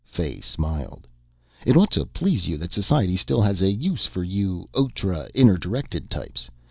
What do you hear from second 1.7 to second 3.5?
ought to please you that society still